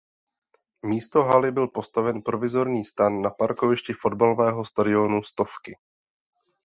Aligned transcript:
Místo 0.85 1.23
haly 1.23 1.51
byl 1.51 1.67
postaven 1.67 2.21
provizorní 2.21 2.83
stan 2.85 3.21
na 3.21 3.29
parkovišti 3.29 3.93
fotbalového 3.93 4.65
stadionu 4.65 5.23
Stovky. 5.23 5.77